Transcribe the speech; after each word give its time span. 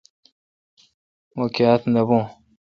مہ 1.35 1.45
کاتھ 1.55 1.85
نہ 1.93 2.01
بھوں 2.07 2.23